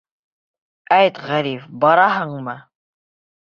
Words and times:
Әйт, 0.97 1.19
Ғариф, 1.27 1.67
бараһыңмы? 1.85 2.57